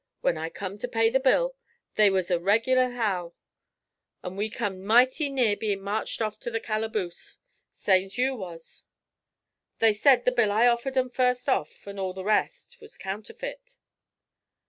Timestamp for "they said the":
9.77-10.31